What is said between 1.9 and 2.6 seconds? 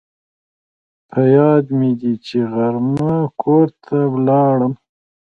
دي چې